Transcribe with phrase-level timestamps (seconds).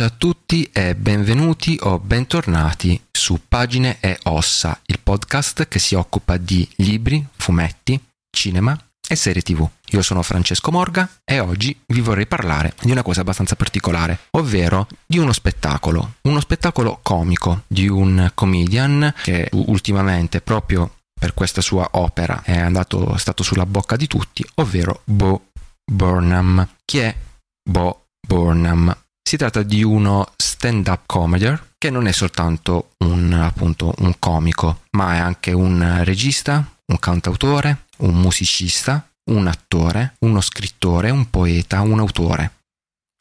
[0.00, 5.94] Ciao a tutti e benvenuti o bentornati su Pagine e Ossa, il podcast che si
[5.94, 8.02] occupa di libri, fumetti,
[8.34, 8.74] cinema
[9.06, 9.68] e serie tv.
[9.88, 14.88] Io sono Francesco Morga e oggi vi vorrei parlare di una cosa abbastanza particolare, ovvero
[15.04, 21.86] di uno spettacolo, uno spettacolo comico di un comedian che ultimamente proprio per questa sua
[21.92, 25.48] opera è andato, stato sulla bocca di tutti, ovvero Bo
[25.84, 26.66] Burnham.
[26.86, 27.14] Chi è
[27.62, 28.96] Bo Burnham?
[29.22, 35.14] Si tratta di uno stand-up comedier che non è soltanto un, appunto, un comico, ma
[35.14, 42.00] è anche un regista, un cantautore, un musicista, un attore, uno scrittore, un poeta, un
[42.00, 42.58] autore.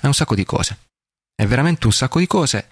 [0.01, 0.77] È un sacco di cose.
[1.35, 2.69] È veramente un sacco di cose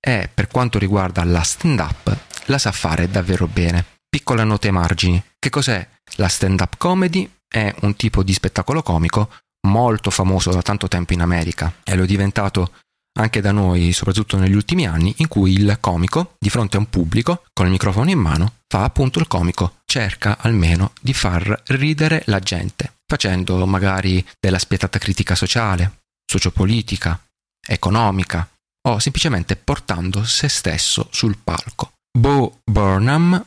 [0.00, 3.84] e per quanto riguarda la stand-up la sa fare davvero bene.
[4.08, 5.22] Piccola nota ai margini.
[5.38, 7.30] Che cos'è la stand-up comedy?
[7.46, 9.30] È un tipo di spettacolo comico
[9.66, 12.72] molto famoso da tanto tempo in America e lo è diventato
[13.18, 16.90] anche da noi, soprattutto negli ultimi anni, in cui il comico, di fronte a un
[16.90, 22.22] pubblico, con il microfono in mano, fa appunto il comico, cerca almeno di far ridere
[22.26, 26.00] la gente, facendo magari della spietata critica sociale,
[26.30, 27.18] sociopolitica,
[27.66, 28.48] economica,
[28.88, 31.92] o semplicemente portando se stesso sul palco.
[32.16, 33.42] Bo Burnham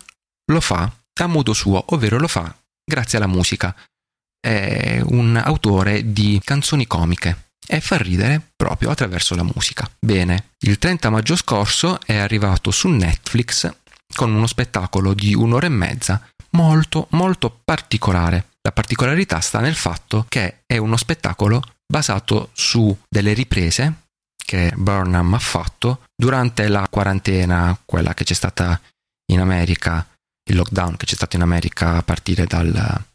[0.52, 2.54] lo fa a modo suo, ovvero lo fa
[2.84, 3.76] grazie alla musica,
[4.40, 9.90] è un autore di canzoni comiche e fa ridere proprio attraverso la musica.
[10.00, 13.72] Bene, il 30 maggio scorso è arrivato su Netflix
[14.14, 18.48] con uno spettacolo di un'ora e mezza molto molto particolare.
[18.62, 25.36] La particolarità sta nel fatto che è uno spettacolo basato su delle riprese che Burnham
[25.36, 28.82] ha fatto durante la quarantena, quella che c'è stata
[29.32, 30.08] in America,
[30.50, 32.72] il lockdown che c'è stato in America a partire dal,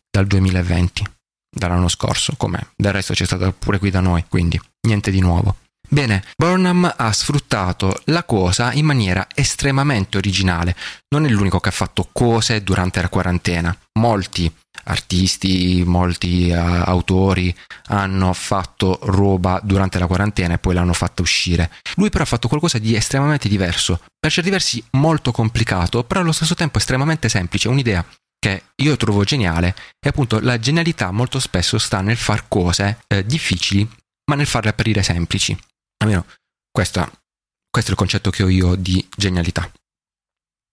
[0.08, 1.13] dal 2020
[1.54, 5.56] dall'anno scorso, come del resto c'è stato pure qui da noi, quindi niente di nuovo.
[5.86, 10.74] Bene, Burnham ha sfruttato la cosa in maniera estremamente originale.
[11.14, 13.76] Non è l'unico che ha fatto cose durante la quarantena.
[14.00, 14.52] Molti
[14.84, 17.54] artisti, molti uh, autori
[17.88, 21.70] hanno fatto roba durante la quarantena e poi l'hanno fatta uscire.
[21.96, 26.32] Lui però ha fatto qualcosa di estremamente diverso, per certi versi molto complicato, però allo
[26.32, 28.04] stesso tempo estremamente semplice, un'idea
[28.44, 33.24] che io trovo geniale e appunto la genialità molto spesso sta nel far cose eh,
[33.24, 33.88] difficili
[34.26, 35.58] ma nel farle apparire semplici.
[36.02, 36.26] Almeno
[36.70, 37.00] questo,
[37.70, 39.70] questo è il concetto che ho io di genialità.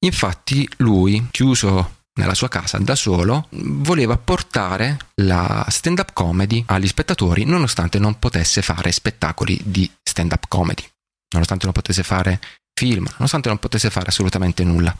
[0.04, 7.46] Infatti lui, chiuso nella sua casa da solo, voleva portare la stand-up comedy agli spettatori
[7.46, 10.86] nonostante non potesse fare spettacoli di stand-up comedy,
[11.30, 12.42] nonostante non potesse fare
[12.74, 14.94] film, nonostante non potesse fare assolutamente nulla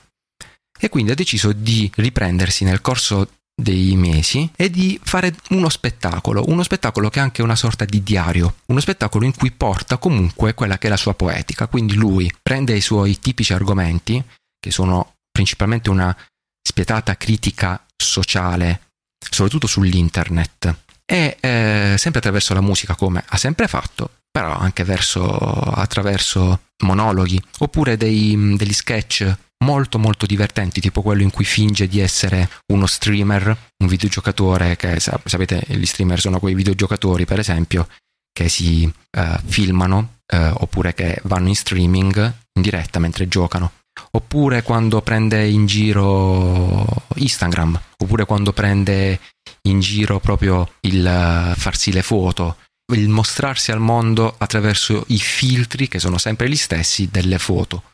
[0.84, 6.46] e quindi ha deciso di riprendersi nel corso dei mesi e di fare uno spettacolo,
[6.48, 10.56] uno spettacolo che è anche una sorta di diario, uno spettacolo in cui porta comunque
[10.56, 14.24] quella che è la sua poetica, quindi lui prende i suoi tipici argomenti,
[14.60, 16.16] che sono principalmente una
[16.68, 18.90] spietata critica sociale,
[19.30, 20.76] soprattutto sull'internet,
[21.06, 27.40] e eh, sempre attraverso la musica come ha sempre fatto, però anche verso, attraverso monologhi
[27.60, 32.86] oppure dei, degli sketch molto molto divertenti, tipo quello in cui finge di essere uno
[32.86, 37.88] streamer, un videogiocatore, che sapete gli streamer sono quei videogiocatori per esempio
[38.34, 43.74] che si uh, filmano uh, oppure che vanno in streaming in diretta mentre giocano.
[44.12, 46.86] Oppure quando prende in giro
[47.16, 49.20] Instagram, oppure quando prende
[49.64, 52.58] in giro proprio il uh, farsi le foto,
[52.94, 57.91] il mostrarsi al mondo attraverso i filtri che sono sempre gli stessi delle foto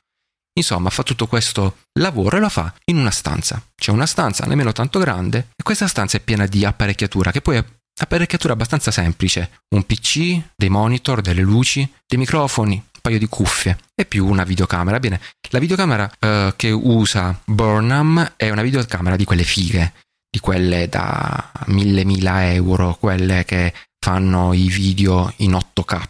[0.57, 3.61] Insomma, fa tutto questo lavoro e lo fa in una stanza.
[3.75, 7.57] C'è una stanza nemmeno tanto grande e questa stanza è piena di apparecchiatura che poi
[7.57, 7.65] è
[7.99, 9.61] apparecchiatura abbastanza semplice.
[9.75, 14.43] Un PC, dei monitor, delle luci, dei microfoni, un paio di cuffie e più una
[14.43, 14.99] videocamera.
[14.99, 15.21] Bene,
[15.51, 19.93] la videocamera uh, che usa Burnham è una videocamera di quelle fighe,
[20.27, 26.03] di quelle da mille mila euro, quelle che fanno i video in 8K.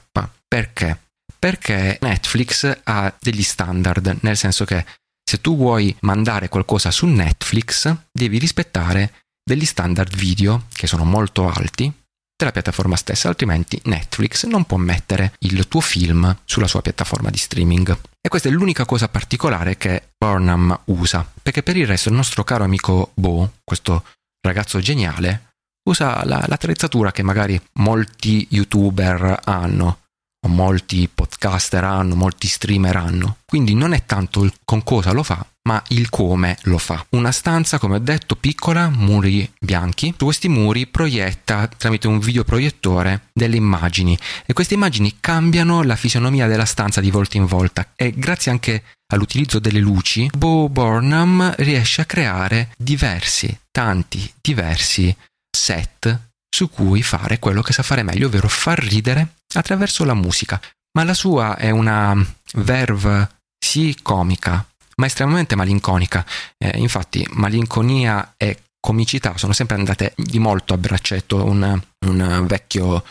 [0.47, 1.06] Perché?
[1.39, 4.85] Perché Netflix ha degli standard, nel senso che
[5.23, 11.49] se tu vuoi mandare qualcosa su Netflix devi rispettare degli standard video che sono molto
[11.49, 11.91] alti
[12.37, 17.37] della piattaforma stessa, altrimenti Netflix non può mettere il tuo film sulla sua piattaforma di
[17.37, 17.97] streaming.
[18.21, 22.43] E questa è l'unica cosa particolare che Burnham usa, perché per il resto il nostro
[22.43, 24.03] caro amico Bo, questo
[24.41, 25.53] ragazzo geniale,
[25.89, 30.01] usa la, l'attrezzatura che magari molti youtuber hanno,
[30.47, 33.37] molti podcaster hanno, molti streamer hanno.
[33.45, 37.05] Quindi non è tanto con cosa lo fa, ma il come lo fa.
[37.09, 40.13] Una stanza, come ho detto, piccola, muri bianchi.
[40.17, 46.47] Su questi muri proietta tramite un videoproiettore delle immagini e queste immagini cambiano la fisionomia
[46.47, 48.83] della stanza di volta in volta e grazie anche
[49.13, 55.15] all'utilizzo delle luci, Bo Burnham riesce a creare diversi, tanti, diversi
[55.49, 60.59] set su cui fare quello che sa fare meglio, ovvero far ridere attraverso la musica.
[60.93, 62.15] Ma la sua è una
[62.53, 64.65] verve sì comica,
[64.95, 66.25] ma estremamente malinconica.
[66.57, 71.43] Eh, infatti, malinconia e comicità sono sempre andate di molto a braccetto.
[71.45, 73.03] Un, un, vecchio,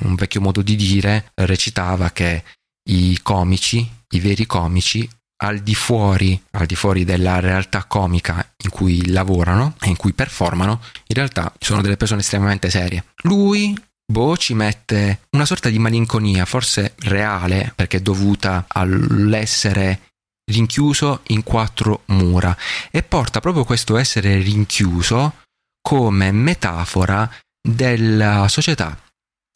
[0.00, 2.44] un vecchio modo di dire recitava che
[2.90, 5.08] i comici, i veri comici,
[5.38, 10.12] al di fuori, al di fuori della realtà comica in cui lavorano e in cui
[10.12, 13.04] performano, in realtà sono delle persone estremamente serie.
[13.22, 13.74] Lui
[14.06, 20.12] Boh ci mette una sorta di malinconia, forse reale, perché dovuta all'essere
[20.48, 22.56] rinchiuso in quattro mura
[22.90, 25.42] e porta proprio questo essere rinchiuso
[25.80, 27.28] come metafora
[27.60, 28.96] della società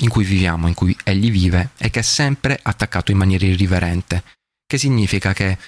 [0.03, 4.25] in cui viviamo, in cui egli vive e che è sempre attaccato in maniera irriverente,
[4.67, 5.59] che significa che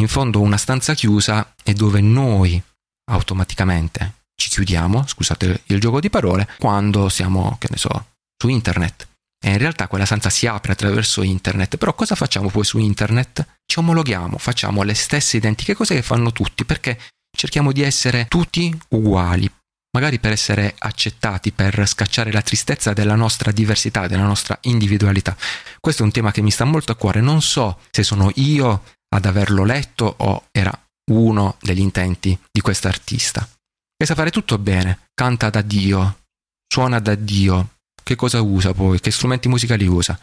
[0.00, 2.62] in fondo una stanza chiusa è dove noi
[3.10, 8.06] automaticamente ci chiudiamo, scusate il gioco di parole, quando siamo, che ne so,
[8.40, 9.06] su internet.
[9.40, 13.58] E in realtà quella stanza si apre attraverso internet, però cosa facciamo poi su internet?
[13.64, 16.98] Ci omologhiamo, facciamo le stesse identiche cose che fanno tutti, perché
[17.36, 19.48] cerchiamo di essere tutti uguali,
[19.92, 25.36] magari per essere accettati, per scacciare la tristezza della nostra diversità, della nostra individualità.
[25.78, 28.84] Questo è un tema che mi sta molto a cuore, non so se sono io
[29.10, 30.72] ad averlo letto o era
[31.12, 33.48] uno degli intenti di quest'artista.
[33.96, 36.22] Che sa fare tutto bene, canta da Dio,
[36.66, 39.00] suona da Dio, che cosa usa poi?
[39.00, 40.18] Che strumenti musicali usa?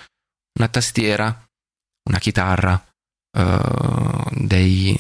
[0.60, 1.46] Una tastiera,
[2.10, 2.84] una chitarra,
[3.38, 4.98] uh, dei,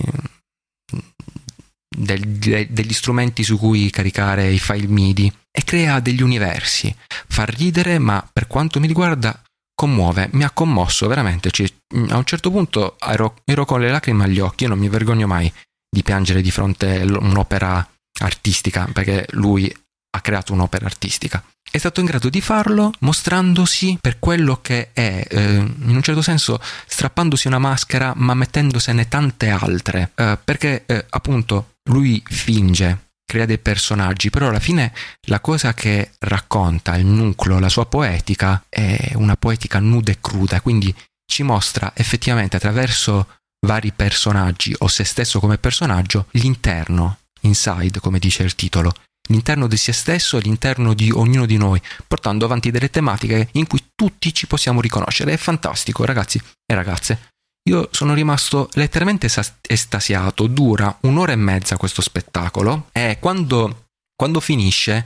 [1.95, 6.95] del, de, degli strumenti su cui caricare i file MIDI e crea degli universi.
[7.27, 9.41] Fa ridere, ma per quanto mi riguarda
[9.73, 11.51] commuove, mi ha commosso veramente.
[11.51, 11.67] Cioè,
[12.09, 15.27] a un certo punto ero, ero con le lacrime agli occhi, io non mi vergogno
[15.27, 15.51] mai
[15.89, 17.87] di piangere di fronte a un'opera
[18.19, 19.73] artistica, perché lui
[20.15, 21.43] ha creato un'opera artistica.
[21.69, 26.21] È stato in grado di farlo mostrandosi per quello che è, eh, in un certo
[26.21, 33.45] senso strappandosi una maschera ma mettendosene tante altre, eh, perché eh, appunto lui finge, crea
[33.45, 34.93] dei personaggi, però alla fine
[35.27, 40.61] la cosa che racconta, il nucleo, la sua poetica è una poetica nuda e cruda,
[40.61, 40.95] quindi
[41.29, 48.43] ci mostra effettivamente attraverso vari personaggi o se stesso come personaggio l'interno, inside come dice
[48.43, 48.93] il titolo,
[49.27, 53.67] l'interno di se stesso e l'interno di ognuno di noi, portando avanti delle tematiche in
[53.67, 55.33] cui tutti ci possiamo riconoscere.
[55.33, 57.29] È fantastico, ragazzi e ragazze.
[57.67, 59.27] Io sono rimasto letteralmente
[59.67, 65.05] estasiato, dura un'ora e mezza questo spettacolo e quando, quando finisce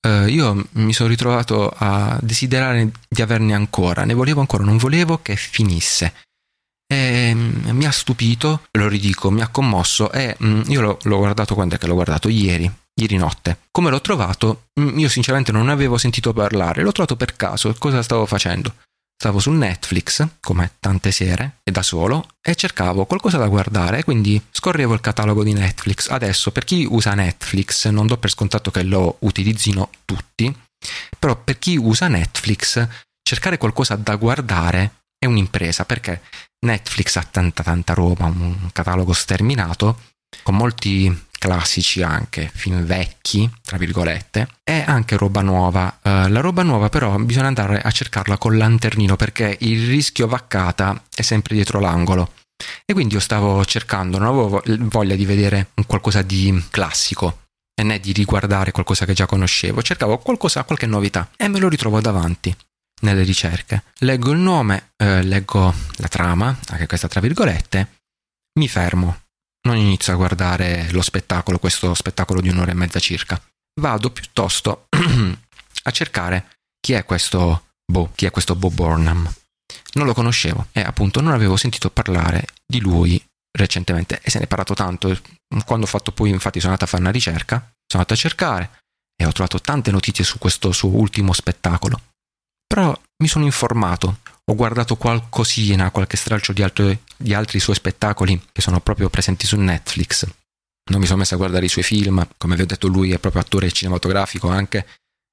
[0.00, 5.20] eh, io mi sono ritrovato a desiderare di averne ancora, ne volevo ancora, non volevo
[5.20, 6.14] che finisse.
[6.86, 11.18] E, mm, mi ha stupito, lo ridico, mi ha commosso e mm, io l'ho, l'ho
[11.18, 12.28] guardato quando è che l'ho guardato?
[12.28, 12.70] Ieri,
[13.00, 13.58] ieri notte.
[13.70, 14.66] Come l'ho trovato?
[14.74, 17.74] Io sinceramente non ne avevo sentito parlare, l'ho trovato per caso.
[17.78, 18.74] Cosa stavo facendo?
[19.20, 24.40] Stavo su Netflix, come tante sere, e da solo, e cercavo qualcosa da guardare, quindi
[24.50, 26.08] scorrevo il catalogo di Netflix.
[26.08, 30.56] Adesso, per chi usa Netflix, non do per scontato che lo utilizzino tutti,
[31.18, 32.86] però per chi usa Netflix,
[33.20, 36.22] cercare qualcosa da guardare è un'impresa, perché
[36.64, 40.00] Netflix ha tanta tanta roba, un catalogo sterminato,
[40.44, 45.98] con molti classici anche, film vecchi, tra virgolette, e anche roba nuova.
[46.02, 51.00] Uh, la roba nuova però bisogna andare a cercarla col lanternino perché il rischio vaccata
[51.14, 52.32] è sempre dietro l'angolo.
[52.84, 57.46] E quindi io stavo cercando, non avevo voglia di vedere qualcosa di classico
[57.78, 61.68] e né di riguardare qualcosa che già conoscevo, cercavo qualcosa, qualche novità e me lo
[61.68, 62.54] ritrovo davanti
[63.02, 63.84] nelle ricerche.
[63.98, 68.00] Leggo il nome, eh, leggo la trama, anche questa tra virgolette,
[68.58, 69.20] mi fermo,
[69.66, 73.40] non inizio a guardare lo spettacolo, questo spettacolo di un'ora e mezza circa.
[73.80, 74.86] Vado piuttosto
[75.82, 79.32] a cercare chi è questo Bo, chi è questo Bo Burnham.
[79.94, 83.22] Non lo conoscevo e appunto non avevo sentito parlare di lui
[83.58, 85.18] recentemente e se ne è parlato tanto.
[85.64, 88.70] Quando ho fatto poi, infatti, sono andato a fare una ricerca, sono andato a cercare
[89.16, 92.00] e ho trovato tante notizie su questo suo ultimo spettacolo.
[92.66, 94.18] Però mi sono informato,
[94.50, 99.46] ho guardato qualcosina, qualche stralcio di, altri, di altri suoi spettacoli che sono proprio presenti
[99.46, 100.26] su Netflix.
[100.90, 103.18] Non mi sono messo a guardare i suoi film, come vi ho detto lui è
[103.18, 104.86] proprio attore cinematografico anche,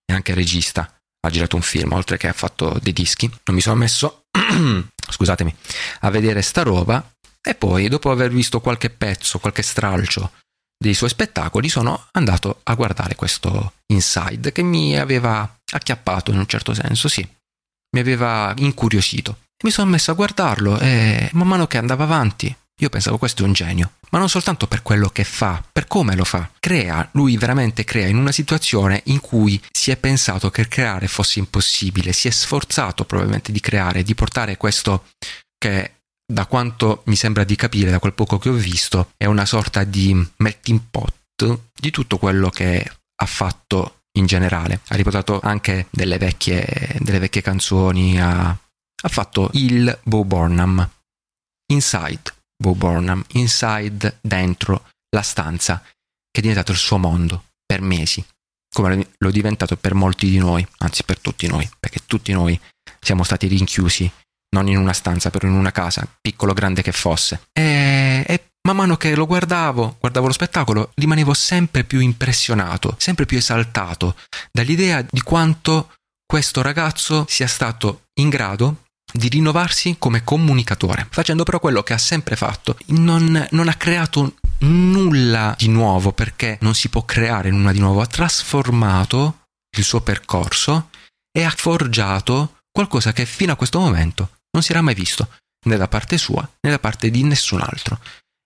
[0.05, 0.93] e anche regista.
[1.21, 3.25] Ha girato un film, oltre che ha fatto dei dischi.
[3.45, 4.23] Non mi sono messo,
[5.09, 5.55] scusatemi,
[6.01, 10.31] a vedere sta roba E poi, dopo aver visto qualche pezzo, qualche stralcio
[10.77, 16.47] dei suoi spettacoli, sono andato a guardare questo Inside che mi aveva acchiappato in un
[16.47, 17.25] certo senso, sì,
[17.95, 19.37] mi aveva incuriosito.
[19.63, 23.45] Mi sono messo a guardarlo e man mano che andava avanti io pensavo questo è
[23.45, 26.49] un genio, ma non soltanto per quello che fa, per come lo fa.
[26.59, 31.39] Crea, lui veramente crea in una situazione in cui si è pensato che creare fosse
[31.39, 35.05] impossibile, si è sforzato probabilmente di creare, di portare questo
[35.57, 35.91] che
[36.25, 39.85] da quanto mi sembra di capire, da quel poco che ho visto, è una sorta
[39.85, 41.13] di melting pot
[41.79, 44.81] di tutto quello che ha fatto in generale.
[44.87, 50.89] Ha riportato anche delle vecchie, delle vecchie canzoni, ha, ha fatto il Bo Burnham.
[51.67, 58.23] Inside, Bo Burnham inside dentro la stanza che è diventato il suo mondo per mesi,
[58.69, 62.59] come lo è diventato per molti di noi, anzi per tutti noi, perché tutti noi
[62.99, 64.11] siamo stati rinchiusi
[64.49, 67.47] non in una stanza, però in una casa, piccolo o grande che fosse.
[67.51, 67.61] E,
[68.65, 74.15] man mano che lo guardavo, guardavo lo spettacolo, rimanevo sempre più impressionato, sempre più esaltato
[74.51, 75.93] dall'idea di quanto
[76.25, 81.99] questo ragazzo sia stato in grado di rinnovarsi come comunicatore, facendo però quello che ha
[81.99, 82.77] sempre fatto.
[82.87, 88.01] Non, non, ha creato nulla di nuovo perché non si può creare nulla di nuovo,
[88.01, 89.43] ha trasformato
[89.77, 90.89] il suo percorso
[91.31, 95.29] e ha forgiato qualcosa che fino a questo momento non si era mai visto,
[95.67, 97.99] né da parte sua né da parte di nessun altro.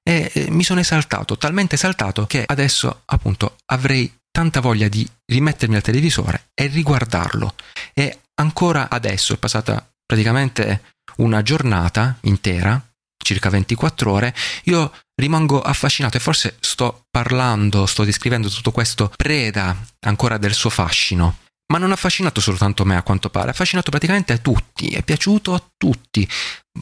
[0.09, 5.83] E mi sono esaltato, talmente esaltato che adesso appunto avrei tanta voglia di rimettermi al
[5.83, 7.53] televisore e riguardarlo.
[7.93, 12.83] E ancora adesso, è passata praticamente una giornata intera,
[13.23, 19.77] circa 24 ore, io rimango affascinato e forse sto parlando, sto descrivendo tutto questo preda
[20.07, 21.37] ancora del suo fascino.
[21.71, 25.03] Ma non ha affascinato soltanto me a quanto pare, ha affascinato praticamente a tutti, è
[25.03, 26.27] piaciuto a tutti,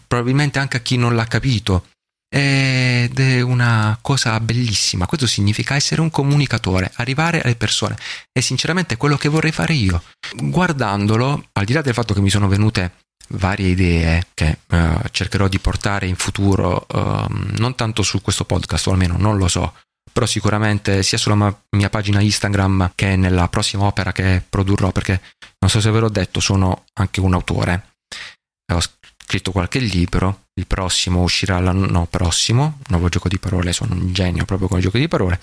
[0.07, 1.88] probabilmente anche a chi non l'ha capito.
[2.29, 7.96] Ed è una cosa bellissima, questo significa essere un comunicatore, arrivare alle persone.
[8.31, 10.03] E sinceramente è quello che vorrei fare io.
[10.36, 15.48] Guardandolo, al di là del fatto che mi sono venute varie idee che uh, cercherò
[15.48, 17.25] di portare in futuro, uh,
[17.57, 19.74] non tanto su questo podcast, o almeno non lo so,
[20.12, 25.22] però sicuramente sia sulla mia pagina Instagram che nella prossima opera che produrrò, perché
[25.60, 27.96] non so se ve l'ho detto, sono anche un autore.
[28.74, 28.81] Ho
[29.25, 34.45] scritto qualche libro, il prossimo uscirà l'anno prossimo, nuovo gioco di parole, sono un genio
[34.45, 35.39] proprio con il gioco di parole,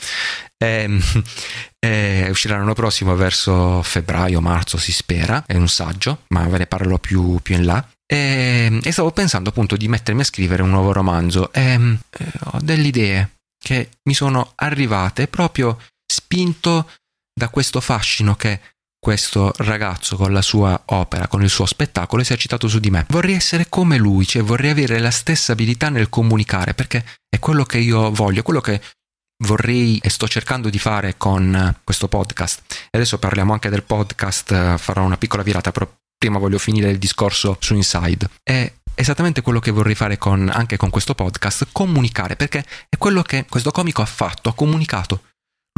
[0.57, 1.03] e, ehm,
[1.79, 6.67] e uscirà l'anno prossimo verso febbraio, marzo si spera, è un saggio, ma ve ne
[6.67, 7.87] parlerò più, più in là.
[8.07, 12.59] E, e, stavo pensando appunto di mettermi a scrivere un nuovo romanzo e, e ho
[12.61, 16.91] delle idee che mi sono arrivate proprio spinto
[17.33, 18.61] da questo fascino che
[19.05, 23.05] questo ragazzo con la sua opera, con il suo spettacolo, esercitato su di me.
[23.11, 27.65] Vorrei essere come lui, cioè vorrei avere la stessa abilità nel comunicare, perché è quello
[27.65, 28.81] che io voglio, quello che
[29.45, 32.63] vorrei e sto cercando di fare con questo podcast.
[32.85, 36.99] E adesso parliamo anche del podcast, farò una piccola virata, però prima voglio finire il
[36.99, 38.31] discorso su Inside.
[38.43, 43.21] È esattamente quello che vorrei fare con, anche con questo podcast, comunicare, perché è quello
[43.21, 45.25] che questo comico ha fatto, ha comunicato.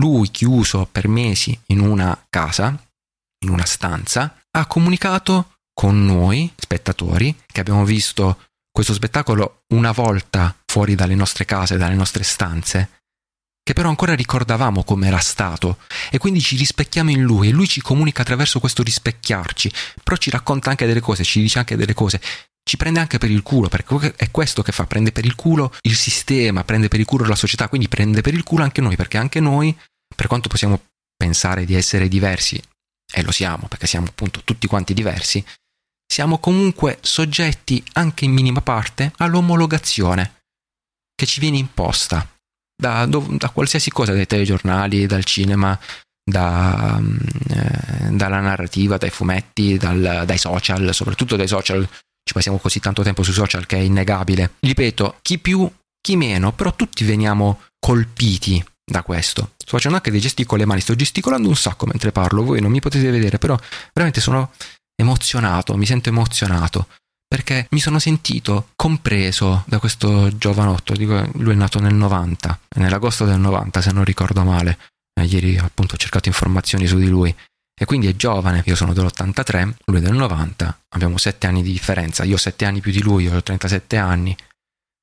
[0.00, 2.85] Lui chiuso per mesi in una casa,
[3.44, 10.54] in una stanza, ha comunicato con noi, spettatori, che abbiamo visto questo spettacolo una volta
[10.64, 13.02] fuori dalle nostre case, dalle nostre stanze,
[13.62, 15.78] che però ancora ricordavamo come era stato.
[16.10, 20.30] E quindi ci rispecchiamo in lui e lui ci comunica attraverso questo rispecchiarci, però ci
[20.30, 22.20] racconta anche delle cose, ci dice anche delle cose,
[22.62, 25.72] ci prende anche per il culo, perché è questo che fa, prende per il culo
[25.82, 28.96] il sistema, prende per il culo la società, quindi prende per il culo anche noi,
[28.96, 29.76] perché anche noi,
[30.14, 30.82] per quanto possiamo
[31.16, 32.60] pensare di essere diversi
[33.12, 35.44] e lo siamo perché siamo appunto tutti quanti diversi,
[36.06, 40.42] siamo comunque soggetti anche in minima parte all'omologazione
[41.14, 42.28] che ci viene imposta
[42.76, 45.78] da, da qualsiasi cosa, dai telegiornali, dal cinema,
[46.22, 47.00] da,
[47.48, 53.02] eh, dalla narrativa, dai fumetti, dal, dai social, soprattutto dai social, ci passiamo così tanto
[53.02, 54.54] tempo sui social che è innegabile.
[54.60, 55.70] Ripeto, chi più,
[56.00, 59.52] chi meno, però tutti veniamo colpiti da questo.
[59.56, 62.60] Sto facendo anche dei gesti con le mani, sto gesticolando un sacco mentre parlo, voi
[62.60, 63.58] non mi potete vedere, però
[63.92, 64.52] veramente sono
[64.94, 66.86] emozionato, mi sento emozionato
[67.26, 73.40] perché mi sono sentito compreso da questo giovanotto, lui è nato nel 90, nell'agosto del
[73.40, 74.78] 90 se non ricordo male,
[75.20, 77.34] eh, ieri appunto ho cercato informazioni su di lui.
[77.78, 81.72] E quindi è giovane, io sono dell'83, lui è del 90, abbiamo 7 anni di
[81.72, 84.34] differenza, io ho 7 anni più di lui, ho 37 anni,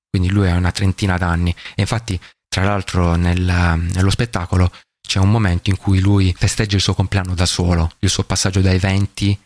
[0.10, 1.54] quindi lui ha una trentina d'anni.
[1.76, 2.20] E infatti
[2.54, 7.34] tra l'altro nel, nello spettacolo c'è un momento in cui lui festeggia il suo compleanno
[7.34, 9.40] da solo, il suo passaggio dai 20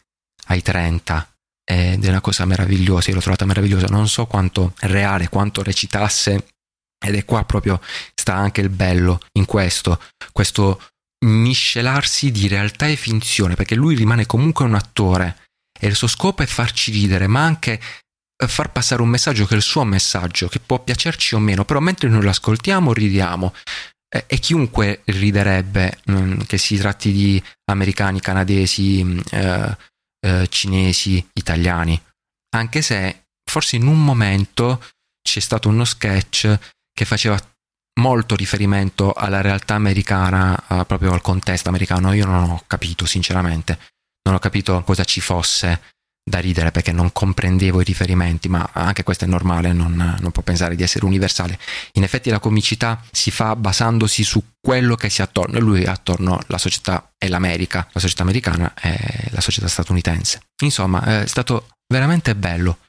[0.47, 1.35] ai 30.
[1.63, 6.47] ed è una cosa meravigliosa, io l'ho trovata meravigliosa, non so quanto reale, quanto recitasse
[6.99, 7.79] ed è qua proprio
[8.13, 10.01] sta anche il bello in questo,
[10.33, 10.81] questo
[11.25, 15.47] miscelarsi di realtà e finzione, perché lui rimane comunque un attore
[15.79, 17.79] e il suo scopo è farci ridere, ma anche
[18.45, 21.79] far passare un messaggio che è il suo messaggio, che può piacerci o meno, però
[21.79, 23.53] mentre noi lo ascoltiamo ridiamo.
[24.09, 29.77] E chiunque riderebbe, mm, che si tratti di americani, canadesi, mm, eh,
[30.25, 32.01] eh, cinesi, italiani,
[32.55, 34.81] anche se forse in un momento
[35.21, 36.57] c'è stato uno sketch
[36.93, 37.37] che faceva
[37.99, 40.55] molto riferimento alla realtà americana,
[40.87, 42.13] proprio al contesto americano.
[42.13, 43.77] Io non ho capito, sinceramente,
[44.23, 45.96] non ho capito cosa ci fosse
[46.27, 50.43] da ridere perché non comprendevo i riferimenti, ma anche questo è normale, non, non, può
[50.43, 51.57] pensare di essere universale.
[51.93, 55.85] In effetti la comicità si fa basandosi su quello che si ha attorno, e lui
[55.85, 60.41] attorno la società è l'America, la società americana è la società statunitense.
[60.63, 62.79] Insomma, è stato veramente bello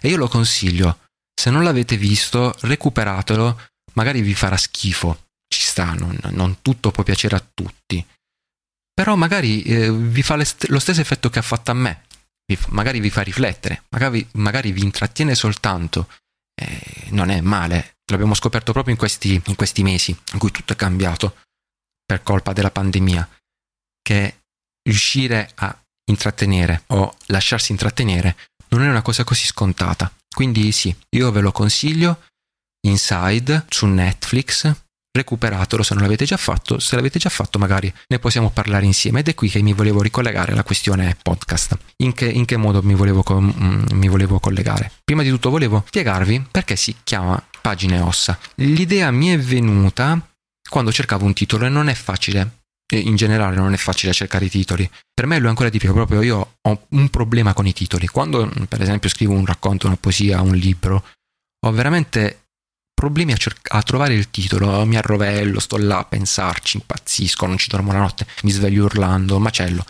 [0.00, 0.98] e io lo consiglio.
[1.34, 3.60] Se non l'avete visto, recuperatelo
[3.94, 8.06] magari vi farà schifo, ci sta, non, non tutto può piacere a tutti,
[8.94, 12.03] però magari eh, vi fa st- lo stesso effetto che ha fatto a me,
[12.56, 16.08] vi magari vi fa riflettere, magari, magari vi intrattiene soltanto,
[16.54, 20.72] eh, non è male, l'abbiamo scoperto proprio in questi, in questi mesi in cui tutto
[20.72, 21.36] è cambiato
[22.04, 23.28] per colpa della pandemia,
[24.02, 24.40] che
[24.82, 25.76] riuscire a
[26.10, 28.36] intrattenere o lasciarsi intrattenere
[28.68, 30.12] non è una cosa così scontata.
[30.34, 32.24] Quindi sì, io ve lo consiglio,
[32.86, 34.70] Inside su Netflix.
[35.16, 39.20] Recuperatelo se non l'avete già fatto, se l'avete già fatto magari ne possiamo parlare insieme
[39.20, 41.78] ed è qui che mi volevo ricollegare alla questione podcast.
[41.98, 44.90] In che, in che modo mi volevo, mm, mi volevo collegare?
[45.04, 48.36] Prima di tutto volevo spiegarvi perché si chiama Pagine Ossa.
[48.56, 50.20] L'idea mi è venuta
[50.68, 54.50] quando cercavo un titolo e non è facile in generale non è facile cercare i
[54.50, 54.88] titoli.
[55.12, 58.06] Per me lo è ancora di più, proprio io ho un problema con i titoli.
[58.06, 61.04] Quando per esempio scrivo un racconto, una poesia, un libro,
[61.66, 62.43] ho veramente
[62.94, 67.58] problemi a, cer- a, trovare il titolo, mi arrovello, sto là a pensarci, impazzisco, non
[67.58, 69.84] ci dormo la notte, mi sveglio urlando, macello.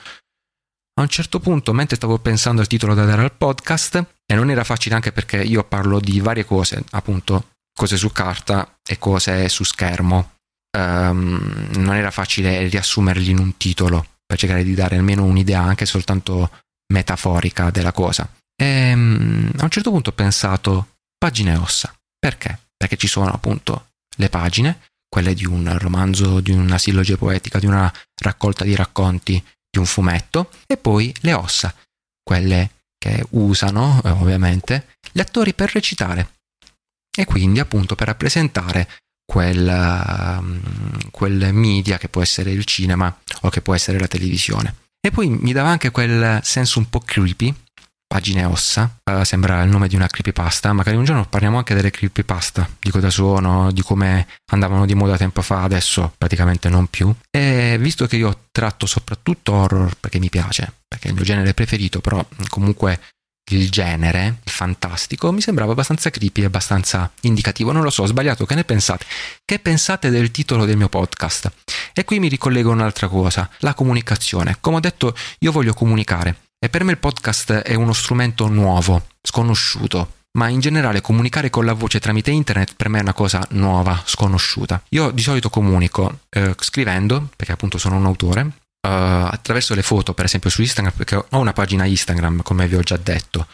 [0.97, 4.51] A un certo punto, mentre stavo pensando al titolo da dare al podcast, e non
[4.51, 9.49] era facile anche perché io parlo di varie cose, appunto, cose su carta e cose
[9.49, 10.35] su schermo,
[10.79, 15.85] um, non era facile riassumerli in un titolo per cercare di dare almeno un'idea anche
[15.87, 16.51] soltanto
[16.93, 18.29] metaforica della cosa.
[18.57, 22.61] E um, a un certo punto ho pensato, pagine ossa, perché?
[22.77, 27.67] Perché ci sono appunto le pagine, quelle di un romanzo, di una silloge poetica, di
[27.67, 31.75] una raccolta di racconti, di un fumetto, e poi le ossa,
[32.23, 36.33] quelle che usano eh, ovviamente gli attori per recitare
[37.17, 38.89] e quindi appunto per rappresentare
[39.25, 40.61] quel, um,
[41.11, 44.77] quel media che può essere il cinema o che può essere la televisione.
[45.01, 47.55] E poi mi dava anche quel senso un po' creepy
[48.15, 51.91] pagine ossa, uh, sembra il nome di una creepypasta, magari un giorno parliamo anche delle
[51.91, 57.13] creepypasta, di cosa sono, di come andavano di moda tempo fa, adesso praticamente non più.
[57.29, 61.55] E visto che io tratto soprattutto horror perché mi piace, perché è il mio genere
[61.55, 63.01] preferito, però comunque
[63.51, 67.73] il genere, il fantastico, mi sembrava abbastanza creepy abbastanza indicativo.
[67.73, 68.47] Non lo so, ho sbagliato.
[68.47, 69.07] Che ne pensate?
[69.45, 71.51] Che pensate del titolo del mio podcast?
[71.93, 74.59] E qui mi ricollego un'altra cosa, la comunicazione.
[74.61, 76.44] Come ho detto, io voglio comunicare.
[76.65, 81.67] E per me il podcast è uno strumento nuovo, sconosciuto, ma in generale comunicare con
[81.67, 84.83] la voce tramite internet per me è una cosa nuova, sconosciuta.
[84.89, 90.15] Io di solito comunico eh, scrivendo, perché appunto sono un autore, eh, attraverso le foto,
[90.15, 93.47] per esempio su Instagram, perché ho una pagina Instagram, come vi ho già detto,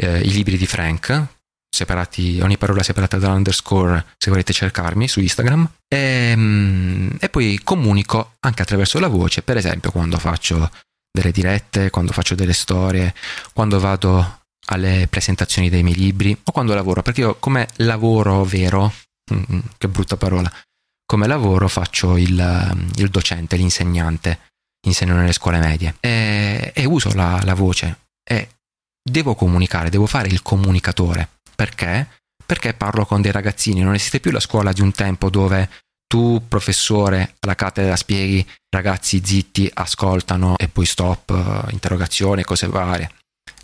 [0.00, 1.22] eh, i libri di Frank,
[1.68, 5.70] separati, ogni parola separata dall'underscore se volete cercarmi su Instagram.
[5.86, 5.98] E,
[6.30, 10.70] ehm, e poi comunico anche attraverso la voce, per esempio quando faccio
[11.14, 13.14] delle dirette, quando faccio delle storie,
[13.52, 18.92] quando vado alle presentazioni dei miei libri o quando lavoro, perché io come lavoro vero,
[19.32, 20.50] mm, mm, che brutta parola,
[21.06, 22.34] come lavoro faccio il,
[22.74, 24.50] mm, il docente, l'insegnante,
[24.88, 28.48] insegno nelle scuole medie e, e uso la, la voce e
[29.00, 31.28] devo comunicare, devo fare il comunicatore.
[31.54, 32.08] Perché?
[32.44, 35.70] Perché parlo con dei ragazzini, non esiste più la scuola di un tempo dove
[36.06, 43.10] tu, professore, alla cattedra spieghi, ragazzi zitti, ascoltano e poi stop, uh, interrogazione, cose varie.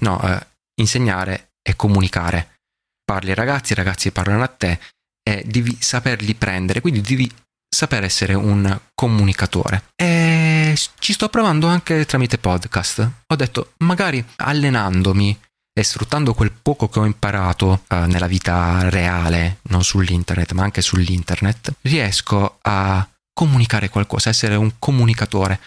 [0.01, 0.39] No, uh,
[0.81, 2.59] insegnare è comunicare.
[3.05, 4.79] Parli ai ragazzi, i ragazzi parlano a te
[5.23, 7.31] e devi saperli prendere, quindi devi
[7.69, 9.85] saper essere un comunicatore.
[9.95, 13.11] E ci sto provando anche tramite podcast.
[13.27, 15.39] Ho detto, magari allenandomi
[15.73, 20.83] e sfruttando quel poco che ho imparato uh, nella vita reale, non sull'internet, ma anche
[20.83, 25.61] sull'internet, riesco a comunicare qualcosa, essere un comunicatore,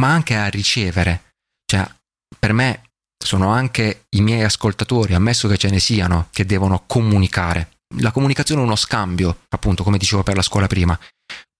[0.00, 1.34] ma anche a ricevere.
[1.66, 1.88] Cioè,
[2.38, 2.90] per me
[3.22, 7.78] sono anche i miei ascoltatori, ammesso che ce ne siano, che devono comunicare.
[7.98, 10.98] La comunicazione è uno scambio, appunto, come dicevo per la scuola prima.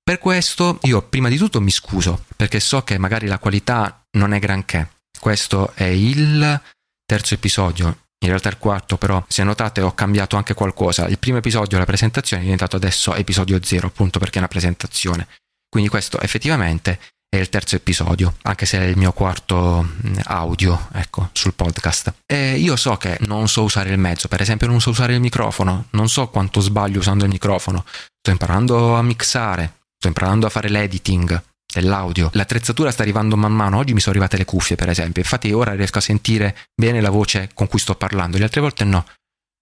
[0.02, 4.32] Per questo io prima di tutto mi scuso, perché so che magari la qualità non
[4.32, 4.90] è granché.
[5.18, 6.60] Questo è il
[7.04, 7.86] terzo episodio,
[8.24, 11.06] in realtà il quarto, però se notate ho cambiato anche qualcosa.
[11.06, 15.28] Il primo episodio, la presentazione, è diventato adesso episodio zero, appunto perché è una presentazione.
[15.68, 20.88] Quindi questo effettivamente è il terzo episodio, anche se è il mio quarto mm, audio,
[20.92, 22.14] ecco, sul podcast.
[22.24, 25.20] E io so che non so usare il mezzo, per esempio non so usare il
[25.20, 30.50] microfono, non so quanto sbaglio usando il microfono, sto imparando a mixare, sto imparando a
[30.50, 31.42] fare l'editing
[31.74, 32.30] dell'audio.
[32.32, 35.74] L'attrezzatura sta arrivando man mano, oggi mi sono arrivate le cuffie per esempio, infatti ora
[35.74, 39.06] riesco a sentire bene la voce con cui sto parlando, le altre volte no,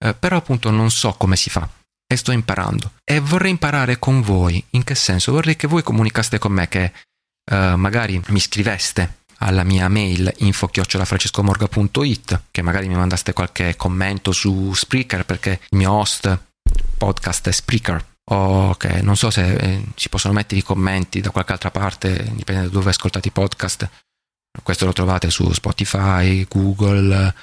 [0.04, 1.68] eh, però appunto non so come si fa.
[2.06, 2.92] E sto imparando.
[3.04, 5.32] E vorrei imparare con voi, in che senso?
[5.32, 6.92] Vorrei che voi comunicaste con me che
[7.50, 14.72] eh, magari mi scriveste alla mia mail info-francescomorga.it che magari mi mandaste qualche commento su
[14.74, 16.38] Spreaker perché il mio host
[16.96, 21.30] podcast è Spreaker o che non so se eh, si possono mettere i commenti da
[21.30, 23.90] qualche altra parte dipende da dove ascoltate i podcast
[24.62, 27.34] questo lo trovate su Spotify, Google,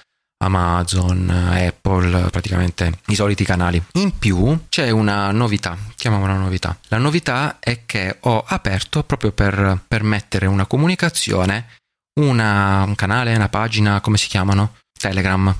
[0.43, 3.81] Amazon, Apple, praticamente i soliti canali.
[3.93, 6.77] In più c'è una novità, chiamiamola novità.
[6.89, 11.77] La novità è che ho aperto proprio per permettere una comunicazione
[12.19, 14.75] una, un canale, una pagina, come si chiamano?
[14.97, 15.55] Telegram,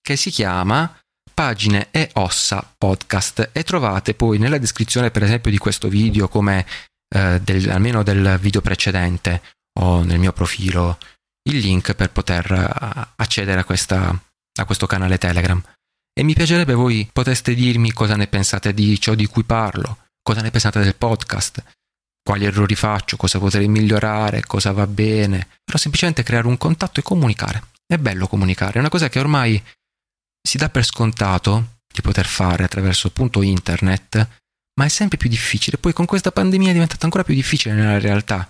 [0.00, 0.96] che si chiama
[1.34, 6.64] Pagine e Ossa Podcast e trovate poi nella descrizione per esempio di questo video come
[7.12, 9.42] eh, del, almeno del video precedente
[9.80, 10.98] o nel mio profilo
[11.48, 14.16] il link per poter uh, accedere a, questa,
[14.58, 15.60] a questo canale Telegram.
[16.12, 20.40] E mi piacerebbe voi poteste dirmi cosa ne pensate di ciò di cui parlo, cosa
[20.40, 21.62] ne pensate del podcast,
[22.22, 27.02] quali errori faccio, cosa potrei migliorare, cosa va bene, però semplicemente creare un contatto e
[27.02, 27.64] comunicare.
[27.86, 29.62] È bello comunicare, è una cosa che ormai
[30.46, 34.28] si dà per scontato di poter fare attraverso appunto internet,
[34.74, 35.78] ma è sempre più difficile.
[35.78, 38.48] Poi con questa pandemia è diventato ancora più difficile nella realtà.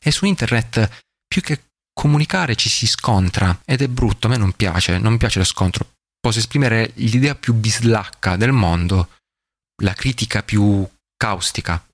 [0.00, 4.52] E su internet più che comunicare ci si scontra ed è brutto, a me non
[4.52, 5.90] piace, non mi piace lo scontro.
[6.20, 9.10] Posso esprimere l'idea più bislacca del mondo,
[9.82, 11.84] la critica più caustica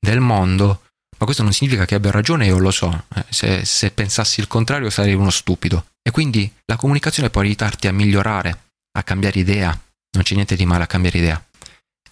[0.00, 0.84] del mondo,
[1.18, 3.06] ma questo non significa che abbia ragione, io lo so.
[3.14, 5.86] Eh, se, se pensassi il contrario sarei uno stupido.
[6.00, 8.67] E quindi la comunicazione può aiutarti a migliorare,
[9.00, 9.68] a cambiare idea.
[10.10, 11.42] Non c'è niente di male a cambiare idea.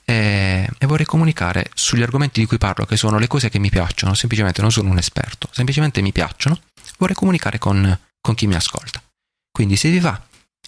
[0.05, 3.71] E, e, vorrei comunicare sugli argomenti di cui parlo, che sono le cose che mi
[3.71, 4.15] piacciono.
[4.15, 6.61] Semplicemente non sono un esperto, semplicemente mi piacciono
[6.99, 9.03] vorrei comunicare con, con chi mi ascolta.
[9.51, 10.21] Quindi se vi va,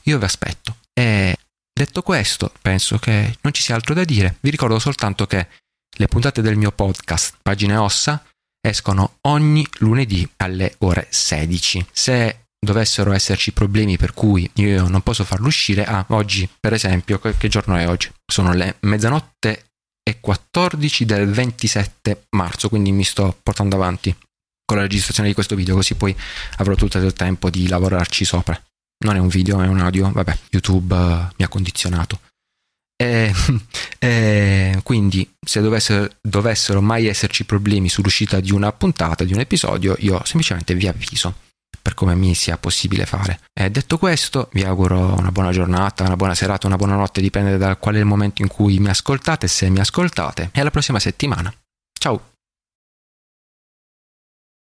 [0.05, 0.79] io vi aspetto.
[0.93, 1.37] E
[1.73, 4.37] detto questo, penso che non ci sia altro da dire.
[4.41, 5.49] Vi ricordo soltanto che
[5.97, 8.25] le puntate del mio podcast, Pagine Ossa,
[8.61, 11.87] escono ogni lunedì alle ore 16.
[11.93, 17.19] Se dovessero esserci problemi per cui io non posso farlo uscire, ah, oggi per esempio,
[17.19, 18.11] che giorno è oggi?
[18.27, 19.67] Sono le mezzanotte
[20.03, 24.15] e 14 del 27 marzo, quindi mi sto portando avanti
[24.65, 26.15] con la registrazione di questo video, così poi
[26.57, 28.61] avrò tutto il tempo di lavorarci sopra.
[29.05, 32.21] Non è un video, è un audio, vabbè, YouTube uh, mi ha condizionato.
[32.97, 33.33] E,
[33.99, 39.95] e quindi, se dovessero, dovessero mai esserci problemi sull'uscita di una puntata, di un episodio,
[40.01, 41.47] io semplicemente vi avviso
[41.81, 43.41] per come mi sia possibile fare.
[43.53, 47.57] E detto questo, vi auguro una buona giornata, una buona serata, una buona notte, dipende
[47.57, 50.99] da qual è il momento in cui mi ascoltate, se mi ascoltate, e alla prossima
[50.99, 51.53] settimana.
[51.99, 52.38] Ciao!